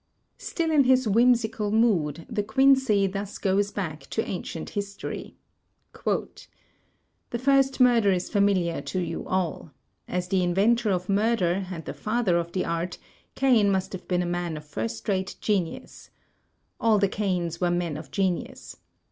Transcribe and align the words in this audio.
Still 0.39 0.71
in 0.71 0.85
his 0.85 1.07
whimsical 1.07 1.69
mood, 1.69 2.25
De 2.33 2.41
Quincey 2.41 3.05
thus 3.05 3.37
goes 3.37 3.69
back 3.69 3.99
to 4.09 4.27
Ancient 4.27 4.71
History: 4.71 5.35
"The 6.03 7.37
first 7.39 7.79
murder 7.79 8.11
is 8.11 8.27
familiar 8.27 8.81
to 8.81 8.99
you 8.99 9.27
all. 9.27 9.69
As 10.07 10.27
the 10.27 10.41
inventor 10.41 10.89
of 10.89 11.07
murder, 11.07 11.67
and 11.69 11.85
the 11.85 11.93
father 11.93 12.39
of 12.39 12.51
the 12.53 12.65
art, 12.65 12.97
Cain 13.35 13.69
must 13.69 13.93
have 13.93 14.01
MURDER 14.09 14.15
IN 14.15 14.21
GENERAL 14.21 14.31
223 14.55 14.55
man 14.55 14.57
of 14.57 14.65
first 14.95 15.07
rate 15.07 15.35
genius. 15.39 16.09
All 16.79 16.97
the 16.97 17.07
Cains 17.07 17.61
were 17.61 17.69
men 17.69 17.95
of 17.95 18.09
genius. 18.09 18.77